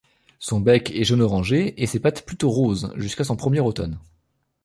[0.39, 3.99] Son bec est jaune-orangé et ses pattes plutôt roses, jusqu'à son premier automne.